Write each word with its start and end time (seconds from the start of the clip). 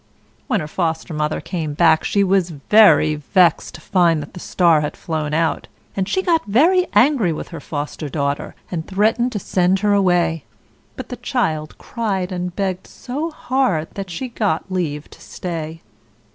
When 0.47 0.61
her 0.61 0.67
Foster 0.67 1.13
mother 1.13 1.39
came 1.39 1.75
back, 1.75 2.03
she 2.03 2.23
was 2.23 2.49
very 2.49 3.13
vexed 3.13 3.75
to 3.75 3.81
find 3.81 4.19
that 4.23 4.33
the 4.33 4.39
star 4.39 4.81
had 4.81 4.97
flown 4.97 5.31
out, 5.31 5.67
and 5.95 6.09
she 6.09 6.23
got 6.23 6.43
very 6.47 6.87
angry 6.93 7.31
with 7.31 7.49
her 7.49 7.59
Foster 7.59 8.09
daughter, 8.09 8.55
and 8.71 8.87
threatened 8.87 9.31
to 9.33 9.37
send 9.37 9.81
her 9.81 9.93
away; 9.93 10.43
but 10.95 11.09
the 11.09 11.17
child 11.17 11.77
cried 11.77 12.31
and 12.31 12.55
begged 12.55 12.87
so 12.87 13.29
hard 13.29 13.89
that 13.93 14.09
she 14.09 14.27
got 14.27 14.71
leave 14.71 15.07
to 15.11 15.21
stay. 15.21 15.83